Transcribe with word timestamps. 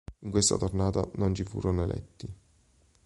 In 0.21 0.31
questa 0.31 0.57
tornata 0.57 1.07
non 1.17 1.35
ci 1.35 1.43
furono 1.43 1.83
eletti. 1.83 2.33